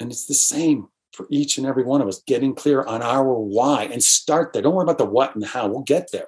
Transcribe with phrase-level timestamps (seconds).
[0.00, 3.32] And it's the same for each and every one of us, getting clear on our
[3.32, 4.62] why and start there.
[4.62, 5.66] Don't worry about the what and the how.
[5.66, 6.26] We'll get there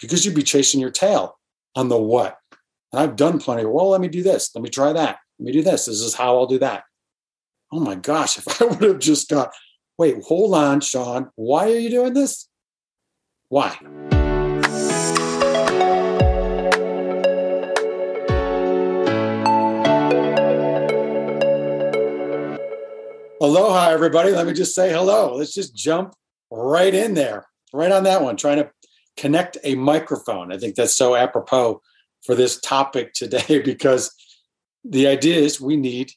[0.00, 1.38] because you'd be chasing your tail
[1.76, 2.38] on the what.
[2.92, 3.62] And I've done plenty.
[3.62, 4.50] Of, well, let me do this.
[4.54, 5.18] Let me try that.
[5.38, 5.86] Let me do this.
[5.86, 6.84] This is how I'll do that.
[7.72, 9.52] Oh my gosh, if I would have just got,
[9.98, 11.30] wait, hold on, Sean.
[11.36, 12.48] Why are you doing this?
[13.48, 13.78] Why?
[23.44, 24.30] Aloha, everybody.
[24.30, 25.34] Let me just say hello.
[25.34, 26.14] Let's just jump
[26.50, 28.70] right in there, right on that one, trying to
[29.18, 30.50] connect a microphone.
[30.50, 31.82] I think that's so apropos
[32.24, 34.10] for this topic today because
[34.82, 36.10] the idea is we need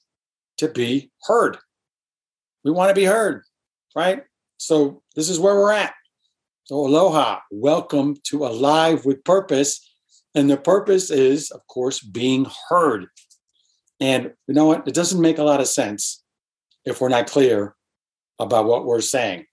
[0.60, 1.58] to be heard.
[2.64, 3.44] We want to be heard,
[3.94, 4.24] right?
[4.56, 5.96] So this is where we're at.
[6.64, 9.86] So, aloha, welcome to Alive with Purpose.
[10.34, 13.08] And the purpose is, of course, being heard.
[14.00, 14.88] And you know what?
[14.88, 16.24] It doesn't make a lot of sense
[16.88, 17.76] if we're not clear
[18.40, 19.46] about what we're saying.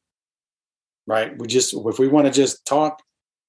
[1.07, 1.37] Right?
[1.37, 3.03] We just, if we want to just talk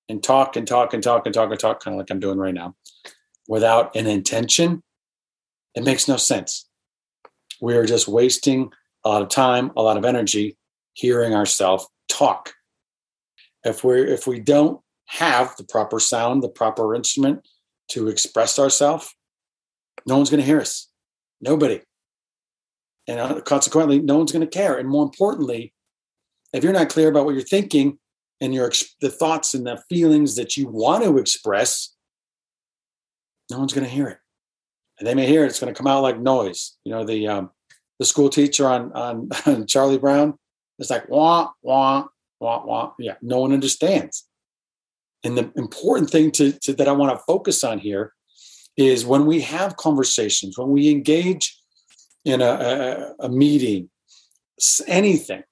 [0.09, 2.39] and talk and talk and talk and talk and talk, kind of like I'm doing
[2.39, 2.75] right now,
[3.47, 4.83] without an intention,
[5.75, 6.67] it makes no sense.
[7.61, 8.72] We are just wasting
[9.06, 10.58] a lot of time, a lot of energy
[10.94, 12.53] hearing ourselves talk.
[13.63, 17.47] If we if we don't have the proper sound, the proper instrument
[17.89, 19.16] to express ourselves,
[20.06, 20.89] no one's going to hear us.
[21.39, 21.81] Nobody
[23.08, 24.78] and uh, consequently no one's going to care.
[24.78, 25.73] And more importantly
[26.56, 28.00] if you're not clear about what you're thinking
[28.39, 31.94] and your the thoughts and the feelings that you want to express
[33.52, 34.17] no one's going to hear it.
[34.97, 35.47] And they may hear it.
[35.47, 36.78] It's going to come out like noise.
[36.86, 37.52] You know the um,
[38.00, 40.36] the school teacher on, on on charlie brown
[40.80, 42.06] is like wah wah
[42.40, 42.94] wah wah.
[42.97, 44.25] Yeah no one understands.
[45.23, 48.14] And the important thing to, to that i want to focus on here
[48.78, 51.59] is when we have conversations when we engage
[52.26, 52.45] in a,
[53.20, 53.90] a, a meeting,
[54.88, 55.44] anything.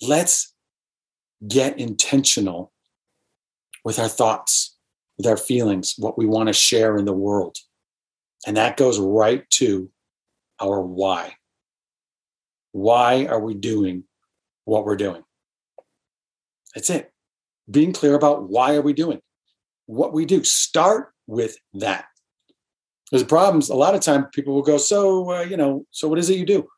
[0.00, 0.54] Let's
[1.46, 2.72] get intentional
[3.84, 4.76] with our thoughts,
[5.16, 7.56] with our feelings, what we want to share in the world.
[8.46, 9.90] And that goes right to
[10.60, 11.34] our why.
[12.72, 14.04] Why are we doing
[14.64, 15.24] what we're doing?
[16.74, 17.12] That's it.
[17.70, 19.20] Being clear about why are we doing
[19.88, 20.44] what we do.
[20.44, 22.04] Start with that.
[23.10, 23.70] There's problems.
[23.70, 26.38] A lot of time people will go, so uh, you know, so what is it
[26.38, 26.68] you do?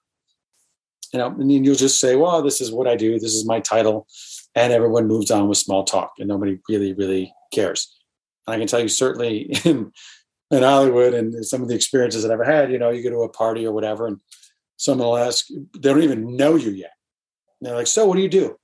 [1.12, 3.18] You know, and then you'll just say, well, this is what I do.
[3.18, 4.06] This is my title,
[4.54, 7.96] and everyone moves on with small talk, and nobody really, really cares.
[8.46, 9.92] And I can tell you, certainly in
[10.50, 13.22] in Hollywood and some of the experiences that I've had, you know, you go to
[13.22, 14.18] a party or whatever, and
[14.76, 16.92] someone will ask, they don't even know you yet.
[17.60, 18.56] And they're like, so what do you do?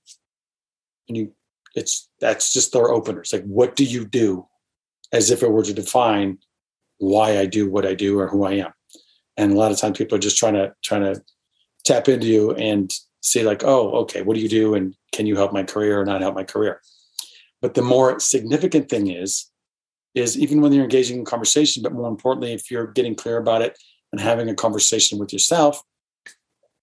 [1.09, 1.33] And you,
[1.75, 3.21] it's that's just their opener.
[3.21, 4.47] It's like, what do you do?
[5.13, 6.39] As if it were to define
[6.99, 8.73] why I do what I do or who I am.
[9.37, 11.23] And a lot of times people are just trying to trying to
[11.85, 14.75] tap into you and say like, oh, okay, what do you do?
[14.75, 16.81] And can you help my career or not help my career?
[17.61, 19.51] But the more significant thing is,
[20.15, 23.63] is even when you're engaging in conversation, but more importantly, if you're getting clear about
[23.63, 23.77] it
[24.13, 25.83] and having a conversation with yourself,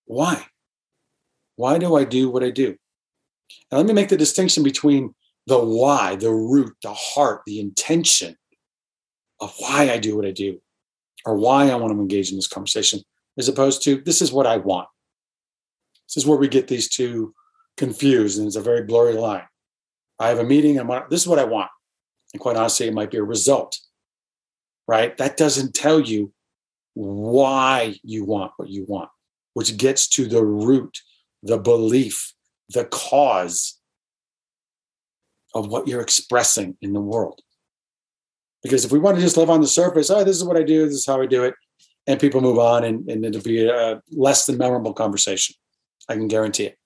[0.06, 0.46] why?
[1.56, 2.76] Why do I do what I do?
[3.72, 5.16] Now let me make the distinction between
[5.48, 8.36] the why, the root, the heart, the intention,
[9.44, 10.60] of why I do what I do
[11.26, 13.02] or why I want to engage in this conversation,
[13.38, 14.88] as opposed to this is what I want.
[16.08, 17.34] This is where we get these two
[17.78, 19.44] confused, and it's a very blurry line.
[20.20, 21.70] I have a meeting, and this is what I want.
[22.34, 23.78] And quite honestly, it might be a result,
[24.88, 25.16] right?
[25.18, 26.34] That doesn't tell you
[26.94, 29.10] why you want what you want,
[29.54, 31.00] which gets to the root,
[31.42, 32.34] the belief,
[32.70, 33.80] the cause
[35.54, 37.42] of what you're expressing in the world.
[38.64, 40.64] Because if we want to just live on the surface, oh, this is what I
[40.64, 41.54] do, this is how I do it,
[42.08, 45.56] and people move on, and, and it'll be a less than memorable conversation.
[46.10, 46.78] I can guarantee it.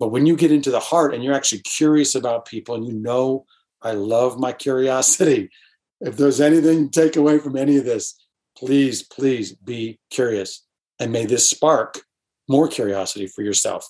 [0.00, 2.92] But when you get into the heart and you're actually curious about people, and you
[2.92, 3.46] know,
[3.82, 5.50] I love my curiosity.
[6.00, 8.20] If there's anything to take away from any of this,
[8.58, 10.66] please, please be curious.
[11.00, 12.02] And may this spark
[12.46, 13.88] more curiosity for yourself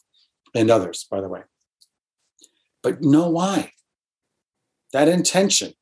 [0.54, 1.40] and others, by the way.
[2.84, 3.72] But know why.
[4.92, 5.72] That intention,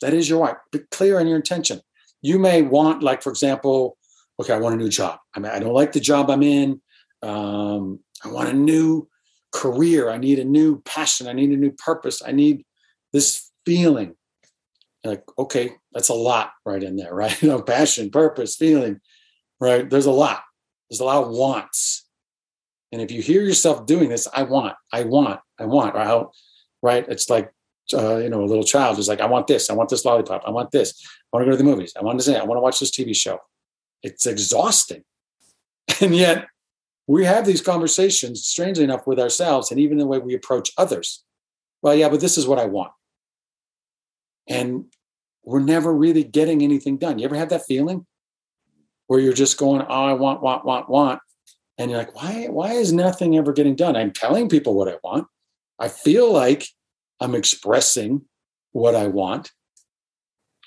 [0.00, 0.54] that is your why.
[0.72, 1.80] Be clear on your intention.
[2.22, 3.96] You may want, like, for example,
[4.40, 5.18] okay, I want a new job.
[5.34, 6.80] I mean, I don't like the job I'm in.
[7.22, 9.08] Um, I want a new
[9.52, 10.10] career.
[10.10, 11.28] I need a new passion.
[11.28, 12.22] I need a new purpose.
[12.24, 12.64] I need
[13.12, 14.14] this feeling.
[15.04, 17.40] like, okay, that's a lot right in there, right?
[17.42, 19.00] You know, passion, purpose, feeling,
[19.60, 19.88] right?
[19.88, 20.42] There's a lot.
[20.88, 22.06] There's a lot of wants.
[22.92, 25.94] And if you hear yourself doing this, I want, I want, I want,
[26.82, 27.06] right?
[27.08, 27.52] It's like
[27.94, 30.42] uh, you know, a little child who's like, I want this, I want this lollipop,
[30.46, 30.94] I want this,
[31.32, 32.80] I want to go to the movies, I want to say, I want to watch
[32.80, 33.38] this TV show.
[34.02, 35.04] It's exhausting.
[36.02, 36.46] And yet
[37.06, 41.24] we have these conversations, strangely enough, with ourselves and even the way we approach others.
[41.82, 42.92] Well, yeah, but this is what I want.
[44.48, 44.86] And
[45.42, 47.18] we're never really getting anything done.
[47.18, 48.06] You ever have that feeling
[49.08, 51.20] where you're just going, oh, I want, want, want, want.
[51.78, 53.96] And you're like, why, why is nothing ever getting done?
[53.96, 55.26] I'm telling people what I want.
[55.78, 56.68] I feel like
[57.20, 58.22] I'm expressing
[58.72, 59.52] what I want.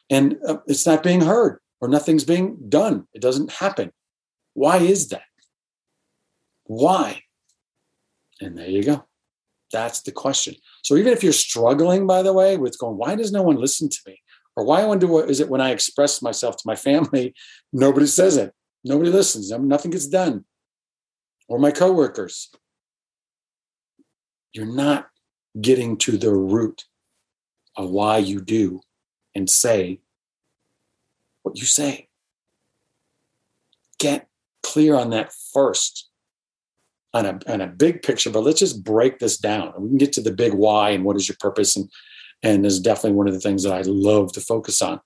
[0.09, 3.07] And uh, it's not being heard or nothing's being done.
[3.13, 3.91] It doesn't happen.
[4.53, 5.23] Why is that?
[6.65, 7.23] Why?
[8.39, 9.05] And there you go.
[9.71, 10.55] That's the question.
[10.83, 13.89] So even if you're struggling, by the way, with going, why does no one listen
[13.89, 14.21] to me?
[14.55, 17.33] Or why do is it when I express myself to my family,
[17.73, 18.53] nobody says it,
[18.83, 20.45] nobody listens, nothing gets done,
[21.49, 22.51] or my coworkers?
[24.53, 25.07] You're not
[25.59, 26.85] getting to the root
[27.75, 28.81] of why you do
[29.35, 29.99] and say
[31.43, 32.07] what you say.
[33.99, 34.27] Get
[34.61, 36.09] clear on that first
[37.13, 39.73] on a, on a big picture, but let's just break this down.
[39.77, 41.89] We can get to the big why and what is your purpose and
[42.43, 44.99] and is definitely one of the things that I love to focus on.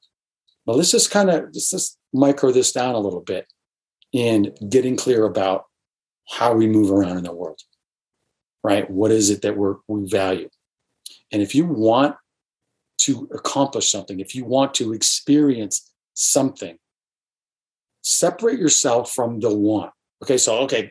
[0.65, 3.45] But let's just kind of just, just micro this down a little bit
[4.11, 5.65] in getting clear about
[6.29, 7.61] how we move around in the world.
[8.63, 8.89] Right?
[8.89, 10.49] What is it that we're, we value?
[11.31, 12.15] And if you want
[12.99, 16.77] to accomplish something, if you want to experience something,
[18.01, 19.91] separate yourself from the want.
[20.23, 20.83] Okay, so okay,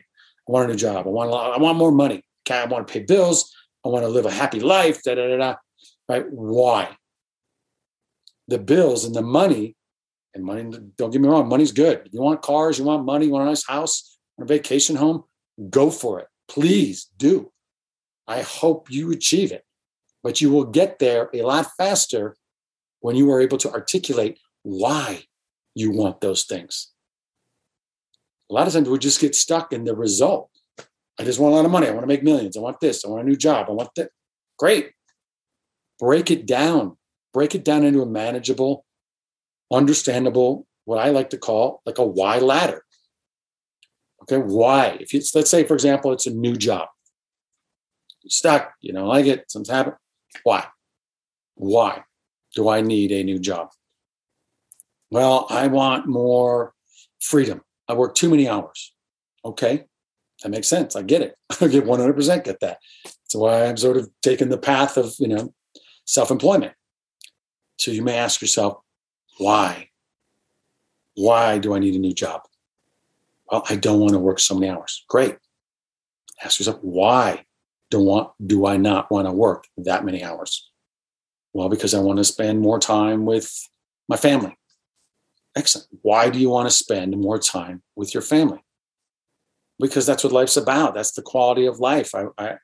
[0.47, 1.05] I want a new job.
[1.05, 2.23] I want a lot, I want more money.
[2.47, 3.53] Okay, I want to pay bills.
[3.85, 5.03] I want to live a happy life.
[5.03, 5.55] Da da da da
[6.07, 6.25] right?
[6.29, 6.95] Why?
[8.47, 9.75] The bills and the money,
[10.33, 10.63] and money,
[10.97, 12.09] don't get me wrong, money's good.
[12.11, 15.23] You want cars, you want money, you want a nice house, a vacation home,
[15.69, 16.27] go for it.
[16.47, 17.51] Please do.
[18.27, 19.65] I hope you achieve it.
[20.23, 22.35] But you will get there a lot faster
[22.99, 25.23] when you are able to articulate why
[25.75, 26.91] you want those things.
[28.49, 30.49] A lot of times we just get stuck in the result.
[31.19, 31.87] I just want a lot of money.
[31.87, 32.57] I want to make millions.
[32.57, 33.05] I want this.
[33.05, 33.67] I want a new job.
[33.69, 34.09] I want that.
[34.57, 34.91] Great
[35.99, 36.97] break it down,
[37.33, 38.85] break it down into a manageable,
[39.71, 42.83] understandable, what I like to call like a why ladder.
[44.23, 44.97] Okay, why?
[44.99, 46.87] If it's let's say, for example, it's a new job.
[48.29, 49.95] Stuck, you don't like it, something's happened.
[50.43, 50.65] Why?
[51.55, 52.03] Why
[52.55, 53.69] do I need a new job?
[55.09, 56.73] Well, I want more
[57.19, 57.61] freedom.
[57.87, 58.93] I work too many hours.
[59.45, 59.85] Okay,
[60.43, 60.95] that makes sense.
[60.95, 61.35] I get it.
[61.61, 62.79] I get 100% get that.
[63.03, 65.53] That's why I'm sort of taking the path of, you know,
[66.05, 66.73] self employment.
[67.77, 68.77] So you may ask yourself,
[69.37, 69.89] why?
[71.15, 72.41] Why do I need a new job?
[73.51, 75.05] Well, I don't want to work so many hours.
[75.07, 75.37] Great.
[76.43, 77.45] Ask yourself, why
[77.89, 80.69] do, want, do I not want to work that many hours?
[81.53, 83.51] Well, because I want to spend more time with
[84.07, 84.57] my family.
[85.55, 85.87] Excellent.
[86.01, 88.63] Why do you want to spend more time with your family?
[89.79, 90.93] Because that's what life's about.
[90.93, 92.13] That's the quality of life.
[92.13, 92.57] I, I,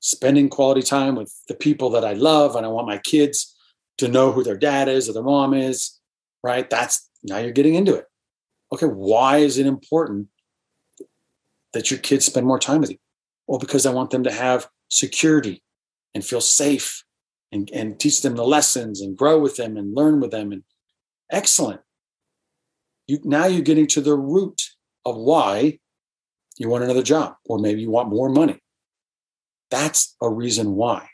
[0.00, 3.54] spending quality time with the people that I love, and I want my kids
[3.98, 5.98] to know who their dad is or their mom is,
[6.42, 6.68] right?
[6.70, 8.06] That's now you're getting into it.
[8.72, 10.28] Okay, why is it important
[11.72, 12.98] that your kids spend more time with you?
[13.48, 15.62] Well, because I want them to have security
[16.14, 17.02] and feel safe
[17.50, 20.52] and, and teach them the lessons and grow with them and learn with them.
[20.52, 20.62] And
[21.32, 21.80] excellent.
[23.08, 24.62] You now you're getting to the root
[25.04, 25.80] of why
[26.58, 28.60] you want another job, or maybe you want more money
[29.70, 31.08] that's a reason why.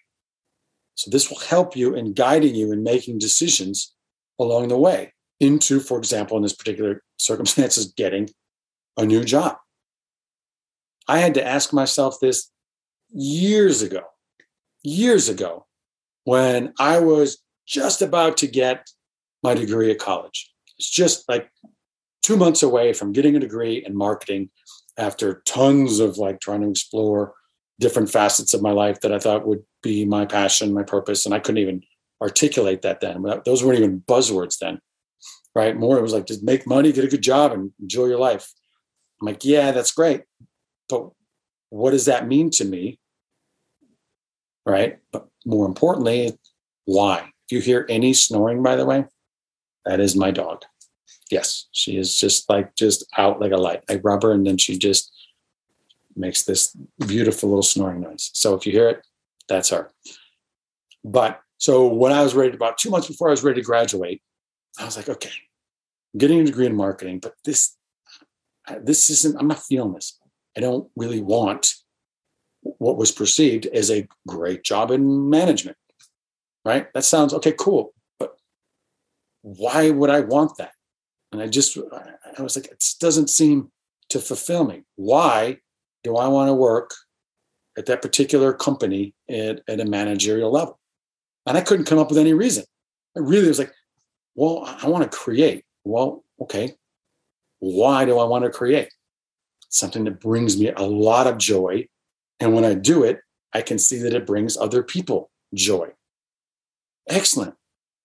[0.94, 3.94] So this will help you in guiding you in making decisions
[4.38, 8.30] along the way into, for example, in this particular circumstances, getting
[8.96, 9.56] a new job.
[11.06, 12.50] I had to ask myself this
[13.12, 14.02] years ago,
[14.82, 15.66] years ago,
[16.24, 18.88] when I was just about to get
[19.42, 20.50] my degree at college.
[20.78, 21.50] It's just like
[22.22, 24.50] two months away from getting a degree in marketing
[24.98, 27.34] after tons of like trying to explore
[27.80, 31.26] different facets of my life that I thought would be my passion, my purpose.
[31.26, 31.82] And I couldn't even
[32.22, 33.24] articulate that then.
[33.44, 34.80] Those weren't even buzzwords then,
[35.54, 35.76] right?
[35.76, 38.50] More, it was like, just make money, get a good job, and enjoy your life.
[39.20, 40.22] I'm like, yeah, that's great.
[40.88, 41.10] But
[41.70, 42.98] what does that mean to me?
[44.66, 44.98] Right.
[45.12, 46.38] But more importantly,
[46.84, 47.30] why?
[47.46, 49.04] If you hear any snoring, by the way,
[49.84, 50.62] that is my dog.
[51.30, 53.82] Yes, she is just like, just out like a light.
[53.90, 55.10] I rub her and then she just
[56.16, 56.76] makes this
[57.06, 58.30] beautiful little snoring noise.
[58.34, 59.06] So if you hear it,
[59.48, 59.90] that's her.
[61.04, 64.22] But so when I was ready, about two months before I was ready to graduate,
[64.78, 65.30] I was like, okay,
[66.12, 67.76] I'm getting a degree in marketing, but this,
[68.80, 70.18] this isn't, I'm not feeling this.
[70.56, 71.74] I don't really want
[72.62, 75.76] what was perceived as a great job in management.
[76.64, 76.92] Right?
[76.94, 77.92] That sounds okay, cool.
[78.18, 78.36] But
[79.42, 80.72] why would I want that?
[81.32, 81.76] And I just,
[82.38, 83.70] I was like, it doesn't seem
[84.10, 84.84] to fulfill me.
[84.96, 85.58] Why
[86.04, 86.94] do I want to work
[87.76, 90.78] at that particular company at, at a managerial level?
[91.46, 92.64] And I couldn't come up with any reason.
[93.16, 93.72] I really was like,
[94.34, 95.64] well, I want to create.
[95.84, 96.74] Well, okay.
[97.58, 98.88] Why do I want to create?
[99.74, 101.88] Something that brings me a lot of joy.
[102.38, 103.18] And when I do it,
[103.52, 105.88] I can see that it brings other people joy.
[107.08, 107.54] Excellent.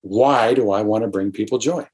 [0.02, 1.88] Why do I want to bring people joy?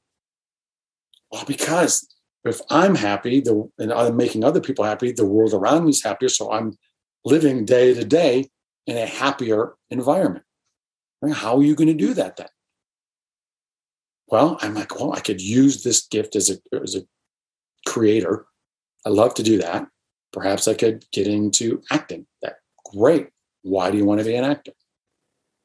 [1.30, 2.08] Well, because
[2.44, 6.02] if I'm happy the, and I'm making other people happy, the world around me is
[6.02, 6.30] happier.
[6.30, 6.78] So I'm
[7.26, 8.48] living day to day
[8.86, 10.44] in a happier environment.
[11.34, 12.48] How are you going to do that then?
[14.28, 17.02] Well, I'm like, well, I could use this gift as a, as a
[17.86, 18.46] creator.
[19.06, 19.86] I love to do that.
[20.32, 22.26] Perhaps I could get into acting.
[22.42, 22.56] That
[22.92, 23.28] great.
[23.62, 24.72] Why do you want to be an actor?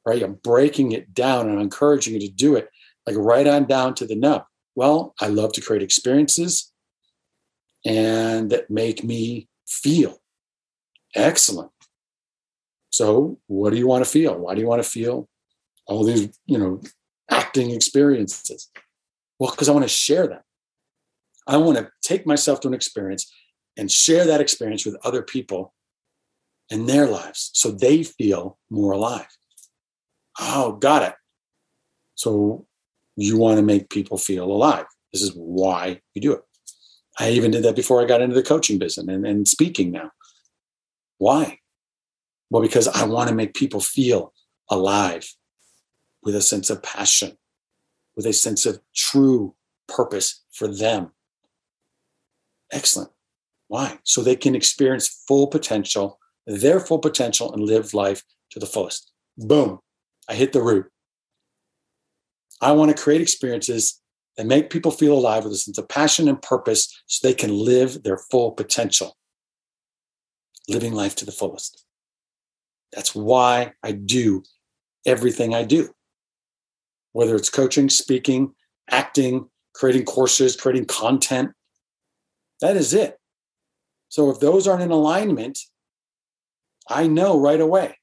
[0.06, 0.22] Right?
[0.22, 2.68] I'm breaking it down and I'm encouraging you to do it
[3.06, 4.44] like right on down to the nub.
[4.76, 6.72] Well, I love to create experiences
[7.84, 10.22] and that make me feel
[11.14, 11.70] excellent.
[12.90, 14.38] So, what do you want to feel?
[14.38, 15.28] Why do you want to feel
[15.86, 16.80] all these, you know,
[17.30, 18.70] acting experiences?
[19.38, 20.42] Well, because I want to share them.
[21.46, 23.32] I want to take myself to an experience
[23.76, 25.74] and share that experience with other people
[26.70, 29.26] in their lives so they feel more alive.
[30.40, 31.14] Oh, got it.
[32.14, 32.66] So
[33.16, 34.86] you want to make people feel alive.
[35.12, 36.42] This is why you do it.
[37.18, 40.10] I even did that before I got into the coaching business and, and speaking now.
[41.18, 41.58] Why?
[42.50, 44.32] Well, because I want to make people feel
[44.70, 45.34] alive
[46.22, 47.36] with a sense of passion,
[48.16, 49.54] with a sense of true
[49.88, 51.12] purpose for them.
[52.72, 53.10] Excellent.
[53.68, 53.98] Why?
[54.02, 59.12] So they can experience full potential, their full potential, and live life to the fullest.
[59.38, 59.78] Boom.
[60.28, 60.86] I hit the root.
[62.60, 64.00] I want to create experiences
[64.36, 67.50] that make people feel alive with a sense of passion and purpose so they can
[67.50, 69.16] live their full potential,
[70.68, 71.84] living life to the fullest.
[72.92, 74.42] That's why I do
[75.06, 75.88] everything I do,
[77.12, 78.54] whether it's coaching, speaking,
[78.90, 81.52] acting, creating courses, creating content.
[82.62, 83.18] That is it.
[84.08, 85.58] So if those aren't in alignment,
[86.88, 87.96] I know right away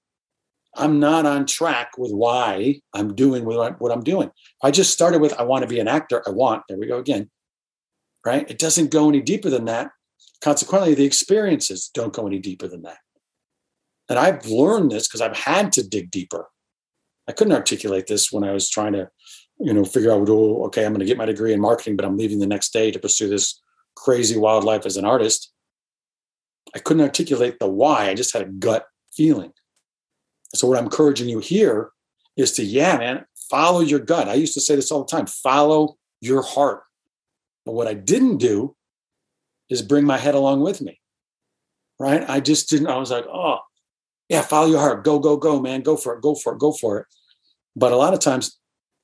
[0.75, 4.31] I'm not on track with why I'm doing what I'm doing.
[4.63, 6.23] I just started with, I want to be an actor.
[6.27, 7.29] I want, there we go again.
[8.25, 8.49] Right?
[8.49, 9.91] It doesn't go any deeper than that.
[10.41, 12.99] Consequently, the experiences don't go any deeper than that.
[14.09, 16.49] And I've learned this because I've had to dig deeper.
[17.27, 19.09] I couldn't articulate this when I was trying to,
[19.59, 22.05] you know, figure out, oh, okay, I'm going to get my degree in marketing, but
[22.05, 23.61] I'm leaving the next day to pursue this
[23.99, 25.51] crazy wildlife as an artist.
[26.73, 28.09] I couldn't articulate the why.
[28.09, 29.51] I just had a gut feeling.
[30.55, 31.89] So what I'm encouraging you here
[32.37, 34.29] is to, yeah, man, follow your gut.
[34.29, 36.83] I used to say this all the time follow your heart.
[37.65, 38.75] But what I didn't do
[39.69, 40.99] is bring my head along with me.
[41.99, 42.27] Right?
[42.29, 43.59] I just didn't, I was like, oh,
[44.29, 45.03] yeah, follow your heart.
[45.03, 45.81] Go, go, go, man.
[45.81, 46.21] Go for it.
[46.21, 46.59] Go for it.
[46.59, 47.07] Go for it.
[47.75, 48.57] But a lot of times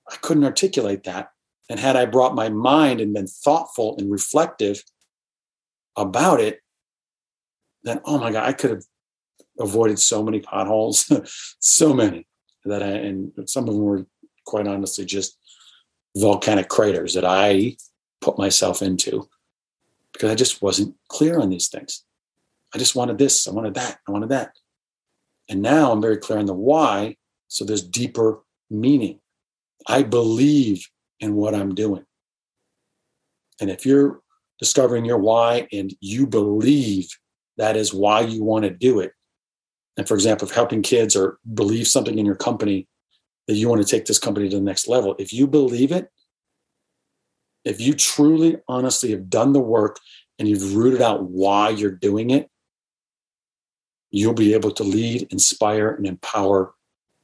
[0.09, 1.29] I couldn't articulate that.
[1.69, 4.83] And had I brought my mind and been thoughtful and reflective
[5.95, 6.59] about it,
[7.83, 8.83] then oh my God, I could have
[9.59, 11.11] avoided so many potholes,
[11.59, 12.27] so many
[12.65, 14.05] that I, and some of them were
[14.45, 15.37] quite honestly just
[16.15, 17.77] volcanic craters that I
[18.21, 19.27] put myself into
[20.13, 22.03] because I just wasn't clear on these things.
[22.73, 24.53] I just wanted this, I wanted that, I wanted that.
[25.49, 27.17] And now I'm very clear on the why.
[27.47, 29.19] So there's deeper meaning.
[29.87, 32.05] I believe in what I'm doing.
[33.61, 34.21] And if you're
[34.59, 37.09] discovering your why and you believe
[37.57, 39.13] that is why you want to do it,
[39.97, 42.87] and for example, if helping kids or believe something in your company
[43.47, 46.09] that you want to take this company to the next level, if you believe it,
[47.63, 49.99] if you truly, honestly have done the work
[50.37, 52.49] and you've rooted out why you're doing it,
[54.11, 56.73] you'll be able to lead, inspire, and empower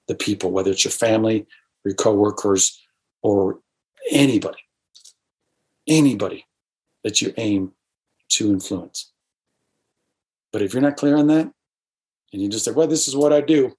[0.08, 1.46] the people, whether it's your family,
[1.86, 2.82] your coworkers,
[3.22, 3.60] or
[4.12, 4.60] anybody,
[5.88, 6.46] anybody
[7.04, 7.72] that you aim
[8.30, 9.12] to influence.
[10.52, 11.52] But if you're not clear on that,
[12.34, 13.74] and you just say, well, this is what I do,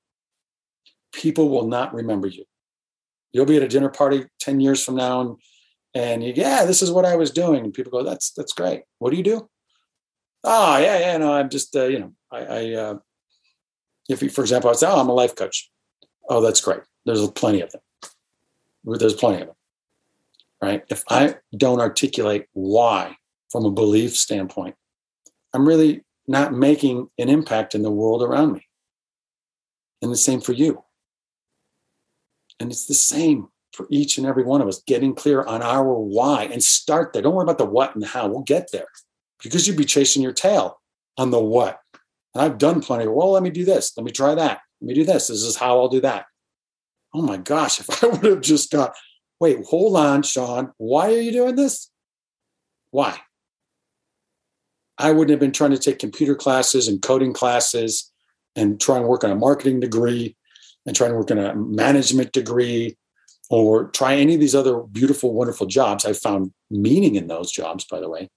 [1.12, 2.44] people will not remember you.
[3.32, 5.36] You'll be at a dinner party 10 years from now and
[5.94, 7.64] and you, yeah, this is what I was doing.
[7.64, 8.84] And people go, that's that's great.
[8.98, 9.48] What do you do?
[10.44, 12.98] Oh, yeah, yeah, no, I'm just, uh, you know, I, I uh,
[14.08, 15.70] if you, for example, I say, oh, I'm a life coach.
[16.28, 16.80] Oh, that's great.
[17.04, 17.80] There's plenty of them.
[18.84, 19.56] There's plenty of them,
[20.62, 20.84] right?
[20.88, 23.16] If I don't articulate why
[23.50, 24.76] from a belief standpoint,
[25.52, 28.66] I'm really not making an impact in the world around me.
[30.00, 30.84] And the same for you.
[32.60, 35.94] And it's the same for each and every one of us, getting clear on our
[35.94, 37.22] why and start there.
[37.22, 38.28] Don't worry about the what and how.
[38.28, 38.86] We'll get there
[39.42, 40.80] because you'd be chasing your tail
[41.16, 41.80] on the what.
[42.34, 43.06] And I've done plenty.
[43.06, 43.92] Well, let me do this.
[43.96, 44.60] Let me try that.
[44.80, 45.28] Let me do this.
[45.28, 46.26] This is how I'll do that.
[47.14, 48.94] Oh my gosh, if I would have just got,
[49.42, 51.90] wait, hold on, Sean, why are you doing this?
[52.92, 53.18] Why?
[54.96, 58.12] I wouldn't have been trying to take computer classes and coding classes
[58.54, 60.36] and try and work on a marketing degree
[60.86, 62.96] and try and work on a management degree
[63.50, 66.04] or try any of these other beautiful, wonderful jobs.
[66.04, 68.30] I found meaning in those jobs, by the way,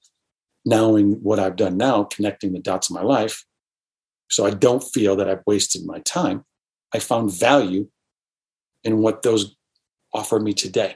[0.65, 3.45] knowing what I've done now, connecting the dots of my life.
[4.31, 6.45] So I don't feel that I've wasted my time.
[6.95, 7.89] I found value
[8.83, 9.54] in what those
[10.15, 10.95] offered me today.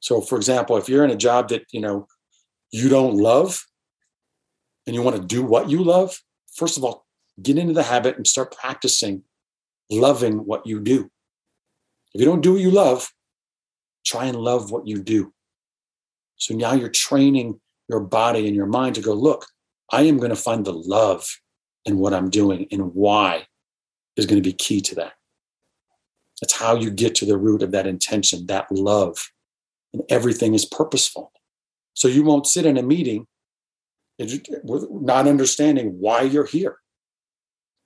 [0.00, 2.06] So, for example, if you're in a job that you know
[2.70, 3.64] you don't love,
[4.88, 6.18] and you want to do what you love,
[6.54, 7.04] first of all,
[7.42, 9.22] get into the habit and start practicing
[9.90, 11.10] loving what you do.
[12.14, 13.12] If you don't do what you love,
[14.06, 15.34] try and love what you do.
[16.36, 17.60] So now you're training
[17.90, 19.44] your body and your mind to go, look,
[19.92, 21.28] I am going to find the love
[21.84, 23.46] in what I'm doing and why
[24.16, 25.12] is going to be key to that.
[26.40, 29.30] That's how you get to the root of that intention, that love.
[29.92, 31.32] And everything is purposeful.
[31.94, 33.26] So you won't sit in a meeting
[34.18, 36.78] not understanding why you're here.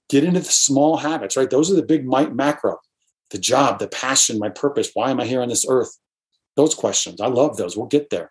[0.09, 1.51] Get into the small habits, right?
[1.51, 2.79] Those are the big macro
[3.31, 4.91] the job, the passion, my purpose.
[4.93, 5.99] Why am I here on this earth?
[6.55, 7.19] Those questions.
[7.19, 7.77] I love those.
[7.77, 8.31] We'll get there.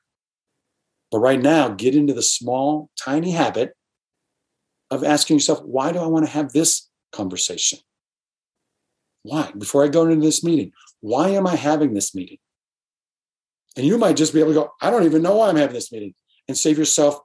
[1.09, 3.73] But right now, get into the small, tiny habit
[4.91, 7.79] of asking yourself, why do I want to have this conversation?
[9.23, 9.51] Why?
[9.57, 12.37] Before I go into this meeting, why am I having this meeting?
[13.77, 15.75] And you might just be able to go, I don't even know why I'm having
[15.75, 16.13] this meeting,
[16.47, 17.19] and save yourself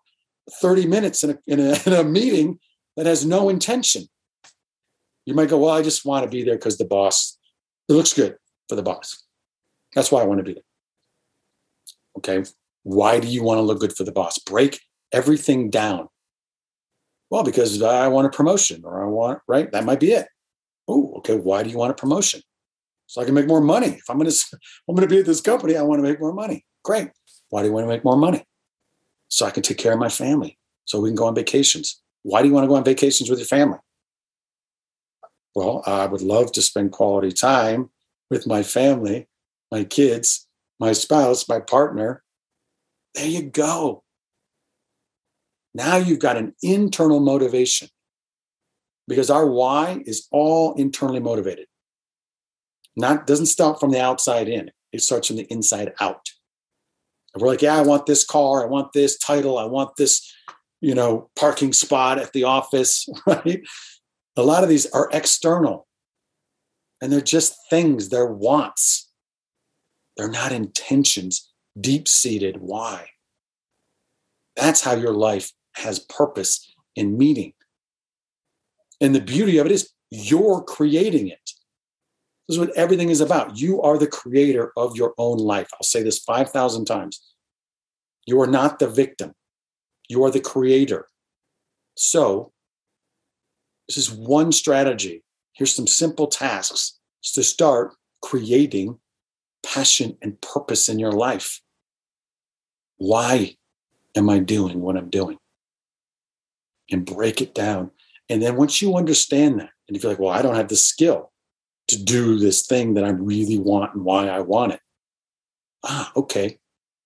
[0.61, 2.59] 30 minutes in a, in a, in a meeting
[2.97, 4.05] that has no intention.
[5.25, 7.37] You might go, well, I just want to be there because the boss
[7.89, 8.37] it looks good
[8.69, 9.23] for the boss.
[9.95, 10.63] That's why I want to be there.
[12.19, 12.49] Okay.
[12.83, 14.39] Why do you want to look good for the boss?
[14.39, 14.81] Break
[15.13, 16.09] everything down.
[17.31, 19.71] Well, because I want a promotion or I want, right?
[19.73, 20.29] That might be it.
[20.89, 21.37] Oh, okay.
[21.37, 22.41] Why do you want a promotion?
[23.07, 23.89] So I can make more money.
[23.89, 26.21] If I'm going to, I'm going to be at this company, I want to make
[26.21, 26.65] more money.
[26.85, 27.11] Great.
[27.51, 28.45] Why do you want to make more money?
[29.29, 30.59] So I can take care of my family.
[30.85, 32.03] So we can go on vacations.
[32.23, 33.79] Why do you want to go on vacations with your family?
[35.55, 37.91] Well, I would love to spend quality time
[38.31, 39.29] with my family,
[39.71, 40.47] my kids,
[40.79, 42.23] my spouse, my partner.
[43.15, 44.03] There you go.
[45.75, 47.89] Now you've got an internal motivation
[49.09, 51.67] because our why is all internally motivated.
[52.97, 54.71] Not doesn't start from the outside in.
[54.93, 56.27] It starts from the inside out.
[57.35, 60.33] And we're like, yeah, I want this car, I want this title, I want this,
[60.81, 63.61] you know, parking spot at the office, right?
[64.37, 65.87] A lot of these are external
[67.01, 69.11] and they're just things, they're wants.
[70.17, 73.09] They're not intentions, deep seated why.
[74.57, 77.53] That's how your life has purpose and meaning.
[79.01, 81.51] And the beauty of it is you're creating it.
[82.49, 83.59] This is what everything is about.
[83.59, 85.69] You are the creator of your own life.
[85.75, 87.21] I'll say this 5,000 times.
[88.25, 89.35] You are not the victim,
[90.09, 91.09] you are the creator.
[91.97, 92.53] So
[93.89, 95.23] this is one strategy.
[95.53, 96.99] Here's some simple tasks
[97.35, 98.99] to start creating
[99.65, 101.61] passion and purpose in your life.
[102.99, 103.57] Why
[104.17, 105.39] am I doing what I'm doing?
[106.91, 107.91] And break it down.
[108.29, 111.33] And then once you understand that, and you're like, well, I don't have the skill
[111.89, 114.81] to do this thing that I really want and why I want it.
[115.85, 116.59] Ah, okay.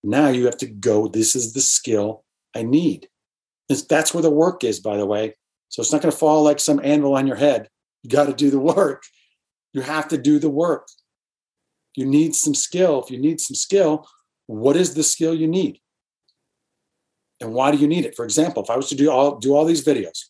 [0.02, 3.08] Now you have to go, this is the skill I need.
[3.68, 5.36] That's where the work is, by the way.
[5.68, 7.68] So it's not going to fall like some anvil on your head.
[8.02, 9.02] You got to do the work.
[9.72, 10.88] You have to do the work.
[11.94, 13.02] You need some skill.
[13.02, 14.08] If you need some skill,
[14.46, 15.78] what is the skill you need?
[17.40, 18.16] And why do you need it?
[18.16, 20.24] For example, if I was to do all do all these videos,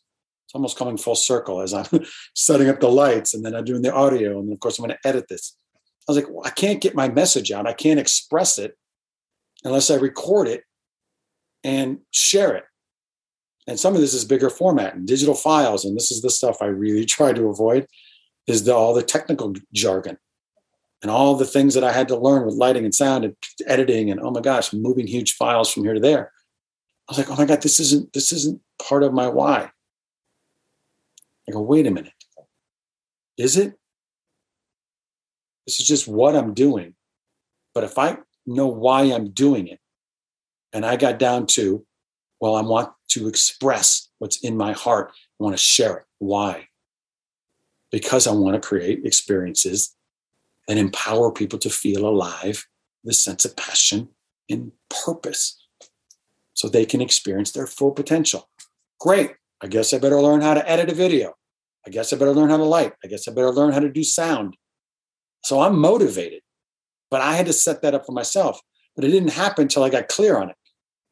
[0.51, 1.87] it's almost coming full circle as I'm
[2.35, 4.41] setting up the lights and then I'm doing the audio.
[4.41, 5.57] And of course, I'm going to edit this.
[6.09, 7.69] I was like, well, I can't get my message out.
[7.69, 8.77] I can't express it
[9.63, 10.65] unless I record it
[11.63, 12.65] and share it
[13.67, 16.59] and some of this is bigger format and digital files and this is the stuff
[16.61, 17.87] i really try to avoid
[18.47, 20.19] is the, all the technical jargon
[21.03, 23.37] and all the things that i had to learn with lighting and sound and
[23.67, 26.33] editing and oh my gosh moving huge files from here to there
[27.09, 29.71] i was like oh my god this isn't this isn't part of my why
[31.51, 32.13] i go wait a minute
[33.37, 33.75] is it
[35.67, 36.95] this is just what i'm doing
[37.75, 39.81] but if i know why i'm doing it
[40.73, 41.85] and i got down to
[42.41, 45.13] well i want to express what's in my heart.
[45.41, 46.05] I want to share it.
[46.19, 46.69] Why?
[47.91, 49.97] Because I want to create experiences
[50.69, 52.67] that empower people to feel alive,
[53.03, 54.09] the sense of passion
[54.49, 54.73] and
[55.05, 55.67] purpose,
[56.55, 58.49] so they can experience their full potential.
[59.01, 59.33] Great.
[59.61, 61.35] I guess I better learn how to edit a video.
[61.87, 62.93] I guess I better learn how to light.
[63.05, 64.57] I guess I better learn how to do sound.
[65.43, 66.43] So I'm motivated,
[67.11, 68.61] but I had to set that up for myself.
[68.97, 70.57] But it didn't happen until I got clear on it.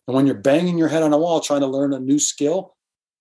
[0.07, 2.75] And when you're banging your head on a wall trying to learn a new skill,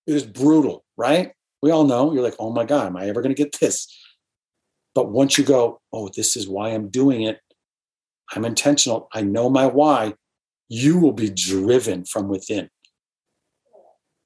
[0.08, 1.32] it is brutal, right?
[1.62, 3.88] We all know you're like, oh my God, am I ever going to get this?
[4.96, 7.40] But once you go, oh, this is why I'm doing it,
[8.34, 10.16] I'm intentional, I know my why,
[10.70, 12.70] you will be driven from within.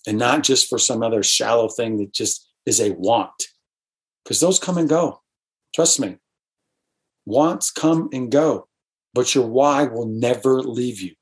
[0.07, 3.43] And not just for some other shallow thing that just is a want,
[4.23, 5.21] because those come and go.
[5.73, 6.17] Trust me.
[7.25, 8.67] Wants come and go,
[9.13, 11.13] but your why will never leave you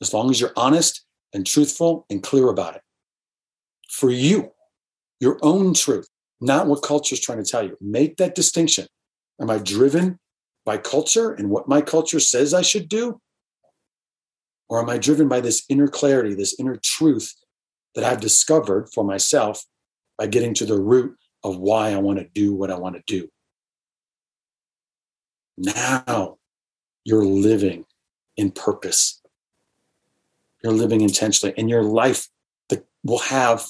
[0.00, 2.82] as long as you're honest and truthful and clear about it.
[3.90, 4.50] For you,
[5.20, 6.08] your own truth,
[6.40, 7.76] not what culture is trying to tell you.
[7.80, 8.86] Make that distinction.
[9.40, 10.18] Am I driven
[10.64, 13.20] by culture and what my culture says I should do?
[14.68, 17.32] Or am I driven by this inner clarity, this inner truth
[17.94, 19.64] that I've discovered for myself
[20.18, 23.02] by getting to the root of why I want to do what I want to
[23.06, 23.28] do?
[25.58, 26.38] Now
[27.04, 27.84] you're living
[28.36, 29.22] in purpose.
[30.62, 32.28] You're living intentionally, and your life
[33.04, 33.64] will have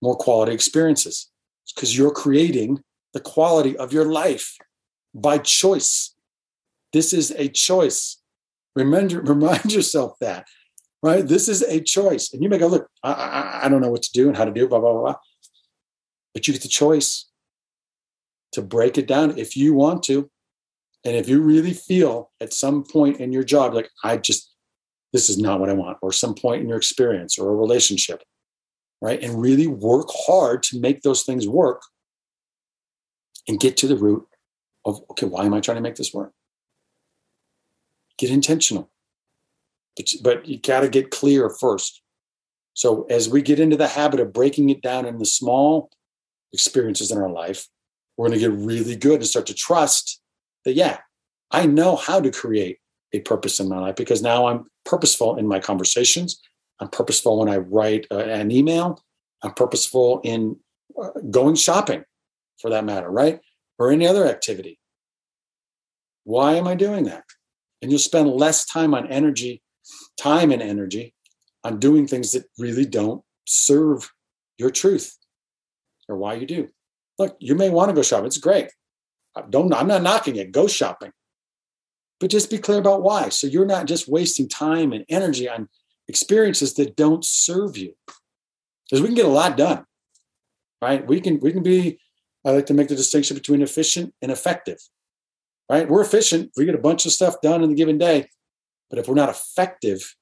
[0.00, 1.30] more quality experiences
[1.74, 2.82] because you're creating
[3.12, 4.56] the quality of your life
[5.14, 6.14] by choice.
[6.92, 8.22] This is a choice.
[8.74, 10.46] Remember, remind yourself that,
[11.02, 11.26] right?
[11.26, 12.32] This is a choice.
[12.32, 14.44] And you may go, look, I, I, I don't know what to do and how
[14.44, 15.14] to do, blah, blah, blah, blah.
[16.34, 17.28] But you get the choice
[18.52, 20.30] to break it down if you want to.
[21.04, 24.52] And if you really feel at some point in your job, like, I just,
[25.12, 28.22] this is not what I want, or some point in your experience or a relationship,
[29.00, 29.22] right?
[29.22, 31.82] And really work hard to make those things work
[33.46, 34.26] and get to the root
[34.84, 36.32] of, okay, why am I trying to make this work?
[38.18, 38.90] Get intentional.
[39.96, 42.02] But, but you got to get clear first.
[42.74, 45.90] So as we get into the habit of breaking it down in the small
[46.52, 47.66] experiences in our life,
[48.16, 50.20] we're going to get really good and start to trust
[50.64, 50.98] that, yeah,
[51.50, 52.78] I know how to create
[53.12, 56.40] a purpose in my life because now I'm purposeful in my conversations.
[56.80, 59.02] I'm purposeful when I write uh, an email.
[59.42, 60.56] I'm purposeful in
[61.00, 62.04] uh, going shopping
[62.60, 63.40] for that matter, right?
[63.78, 64.78] Or any other activity.
[66.24, 67.24] Why am I doing that?
[67.80, 69.62] And you'll spend less time on energy,
[70.20, 71.14] time and energy
[71.64, 74.10] on doing things that really don't serve
[74.58, 75.16] your truth
[76.08, 76.68] or why you do.
[77.18, 78.26] Look, you may want to go shopping.
[78.26, 78.70] It's great.
[79.34, 80.52] Uh, don't I'm not knocking it.
[80.52, 81.12] Go shopping.
[82.20, 83.28] But just be clear about why.
[83.28, 85.68] So you're not just wasting time and energy on
[86.08, 87.94] experiences that don't serve you.
[88.84, 89.84] Because we can get a lot done.
[90.80, 91.06] Right?
[91.06, 92.00] We can we can be
[92.44, 94.78] I like to make the distinction between efficient and effective.
[95.70, 95.88] Right?
[95.88, 96.52] We're efficient.
[96.56, 98.28] We get a bunch of stuff done in a given day.
[98.88, 100.14] But if we're not effective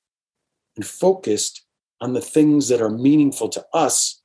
[0.74, 1.64] and focused
[2.00, 4.22] on the things that are meaningful to us,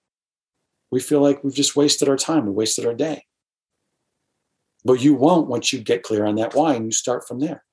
[0.91, 3.25] we feel like we've just wasted our time, we wasted our day.
[4.83, 7.63] But you won't once you get clear on that why and you start from there.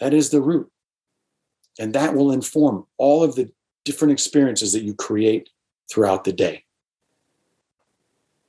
[0.00, 0.70] That is the root.
[1.78, 3.50] And that will inform all of the
[3.84, 5.50] different experiences that you create
[5.90, 6.64] throughout the day.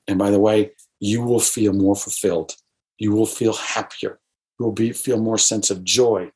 [0.08, 2.56] And by the way, you will feel more fulfilled.
[2.98, 4.20] You will feel happier.
[4.60, 6.32] You will be, feel more sense of joy.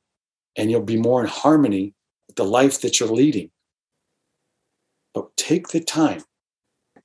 [0.56, 1.94] And you'll be more in harmony
[2.28, 3.52] with the life that you're leading.
[5.14, 6.24] But take the time.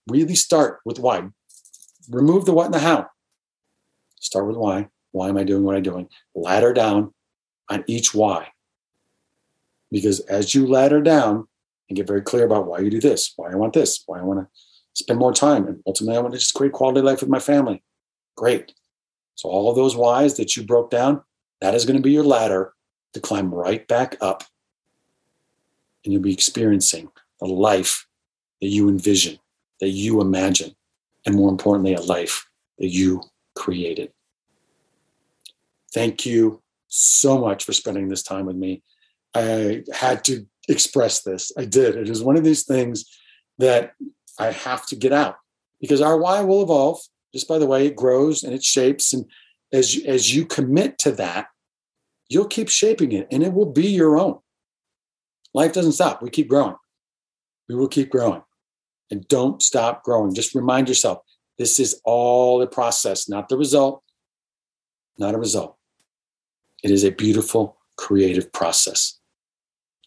[0.08, 1.28] Really start with why.
[2.08, 3.08] Remove the what and the how.
[4.18, 4.88] Start with why.
[5.12, 6.08] Why am I doing what I'm doing?
[6.34, 7.12] Ladder down
[7.68, 8.48] on each why.
[9.90, 11.48] Because as you ladder down
[11.88, 14.22] and get very clear about why you do this, why I want this, why I
[14.22, 14.48] want to
[14.94, 17.82] spend more time, and ultimately I want to just create quality life with my family.
[18.36, 18.74] Great.
[19.34, 21.22] So all of those whys that you broke down,
[21.60, 22.72] that is going to be your ladder
[23.14, 24.44] to climb right back up.
[26.04, 27.10] And you'll be experiencing
[27.40, 28.06] the life
[28.60, 29.38] that you envision,
[29.80, 30.74] that you imagine,
[31.26, 32.46] and more importantly, a life
[32.78, 33.22] that you
[33.54, 34.12] created.
[35.92, 38.82] Thank you so much for spending this time with me.
[39.34, 41.52] I had to express this.
[41.56, 41.96] I did.
[41.96, 43.04] It is one of these things
[43.58, 43.92] that
[44.38, 45.36] I have to get out
[45.80, 47.00] because our why will evolve.
[47.32, 49.12] Just by the way, it grows and it shapes.
[49.12, 49.24] And
[49.72, 51.46] as, as you commit to that,
[52.28, 54.38] you'll keep shaping it and it will be your own.
[55.54, 56.22] Life doesn't stop.
[56.22, 56.76] We keep growing.
[57.68, 58.42] We will keep growing.
[59.10, 60.34] And don't stop growing.
[60.34, 61.18] Just remind yourself
[61.58, 64.02] this is all a process, not the result,
[65.18, 65.76] not a result.
[66.82, 69.20] It is a beautiful, creative process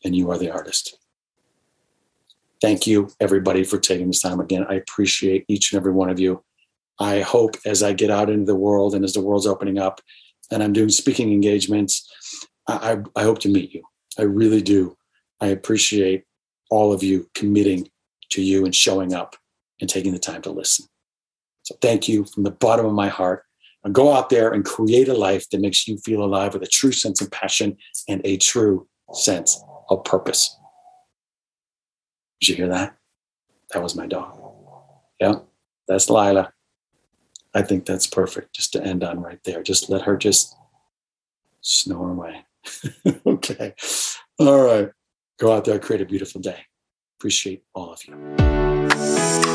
[0.03, 0.97] and you are the artist.
[2.61, 4.65] Thank you, everybody, for taking this time again.
[4.69, 6.43] I appreciate each and every one of you.
[6.99, 9.99] I hope as I get out into the world and as the world's opening up
[10.51, 12.09] and I'm doing speaking engagements,
[12.67, 13.83] I, I hope to meet you.
[14.17, 14.95] I really do.
[15.41, 16.23] I appreciate
[16.69, 17.89] all of you committing
[18.33, 19.35] to you and showing up
[19.79, 20.85] and taking the time to listen.
[21.63, 23.43] So thank you from the bottom of my heart.
[23.83, 26.67] And go out there and create a life that makes you feel alive with a
[26.67, 30.57] true sense of passion and a true sense of purpose.
[32.39, 32.95] Did you hear that?
[33.71, 34.39] That was my dog.
[35.19, 35.39] Yeah,
[35.87, 36.53] that's Lila.
[37.53, 39.61] I think that's perfect just to end on right there.
[39.61, 40.55] Just let her just
[41.61, 42.45] snore away.
[43.25, 43.73] okay.
[44.39, 44.89] All right.
[45.39, 46.65] Go out there, create a beautiful day.
[47.23, 49.52] Appreciate all of you.